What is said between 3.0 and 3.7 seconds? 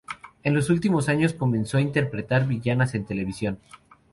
televisión.